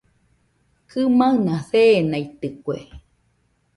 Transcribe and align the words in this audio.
Kɨmaɨna 0.91 1.53
seenaitɨkue 1.69 2.77